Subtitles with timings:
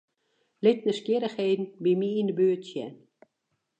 [0.63, 2.93] Lit nijsgjirrichheden by my yn 'e buert sjen.